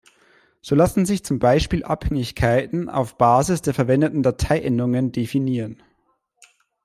So 0.63 0.73
lassen 0.73 1.05
sich 1.05 1.23
zum 1.23 1.37
Beispiel 1.37 1.83
Abhängigkeiten 1.83 2.89
auf 2.89 3.19
Basis 3.19 3.61
der 3.61 3.75
verwendeten 3.75 4.23
Dateiendungen 4.23 5.11
definieren. 5.11 5.77